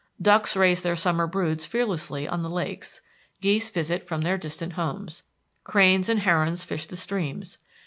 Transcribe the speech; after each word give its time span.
Ducks 0.19 0.57
raise 0.57 0.81
their 0.81 0.95
summer 0.95 1.27
broods 1.27 1.67
fearlessly 1.67 2.27
on 2.27 2.41
the 2.41 2.49
lakes. 2.49 3.01
Geese 3.39 3.69
visit 3.69 4.03
from 4.03 4.21
their 4.21 4.35
distant 4.35 4.73
homes. 4.73 5.21
Cranes 5.63 6.09
and 6.09 6.21
herons 6.21 6.63
fish 6.63 6.87
the 6.87 6.97
streams. 6.97 7.59